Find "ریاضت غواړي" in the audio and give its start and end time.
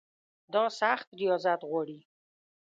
1.19-1.99